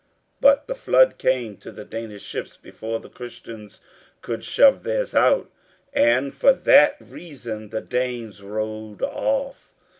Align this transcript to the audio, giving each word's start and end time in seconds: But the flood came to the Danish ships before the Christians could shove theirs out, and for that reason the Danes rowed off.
But 0.39 0.65
the 0.65 0.73
flood 0.73 1.19
came 1.19 1.57
to 1.57 1.71
the 1.71 1.85
Danish 1.85 2.23
ships 2.23 2.57
before 2.57 2.99
the 2.99 3.07
Christians 3.07 3.81
could 4.23 4.43
shove 4.43 4.81
theirs 4.81 5.13
out, 5.13 5.51
and 5.93 6.33
for 6.33 6.53
that 6.53 6.97
reason 6.99 7.69
the 7.69 7.81
Danes 7.81 8.41
rowed 8.41 9.03
off. 9.03 9.73